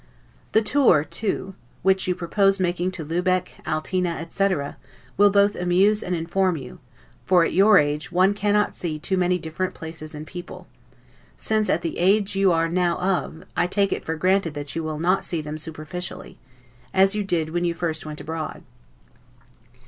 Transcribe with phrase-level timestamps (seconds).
[0.53, 1.53] The TOUR too,
[1.83, 4.77] which you propose making to Lubeck, Altena, etc.,
[5.15, 6.79] will both amuse and inform you;
[7.27, 10.65] for, at your age, one cannot see too many different places and people;
[11.37, 14.83] since at the age you are now of, I take it for granted that you
[14.83, 16.39] will not see them superficially,
[16.95, 18.63] as you did when you first went abroad.